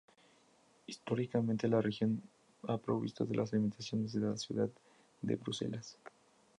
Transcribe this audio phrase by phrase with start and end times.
[0.87, 2.23] Históricamente, la región
[2.67, 4.69] ha provisto de alimentos a la ciudad
[5.21, 5.95] de Bruselas.